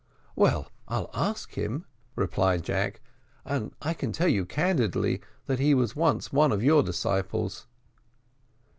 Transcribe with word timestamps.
"Well, 0.35 0.71
I'll 0.87 1.11
ask 1.13 1.53
him," 1.53 1.85
replied 2.15 2.63
Jack, 2.63 3.01
"and 3.45 3.71
I 3.83 3.93
tell 3.93 4.27
you 4.27 4.47
candidly 4.47 5.21
that 5.45 5.59
he 5.59 5.75
was 5.75 5.95
once 5.95 6.33
one 6.33 6.51
of 6.51 6.63
your 6.63 6.81
disciples. 6.81 7.67